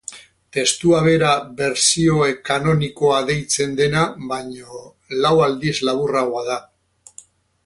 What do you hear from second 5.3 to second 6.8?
aldiz laburragoa da.